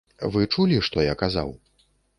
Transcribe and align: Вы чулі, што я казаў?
Вы 0.35 0.47
чулі, 0.55 0.81
што 0.89 1.07
я 1.09 1.13
казаў? 1.23 1.57